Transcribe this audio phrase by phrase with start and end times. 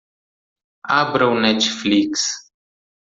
[1.01, 2.11] Abra o Netflix.